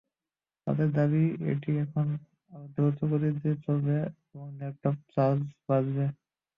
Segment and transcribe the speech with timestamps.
[0.67, 1.23] তাদের দাবি,
[1.51, 2.07] এটি এখন
[2.51, 3.95] আরও দ্রুতগতিতে চলবে
[4.25, 6.05] এবং ল্যাপটপের চার্জ বাঁচাবে।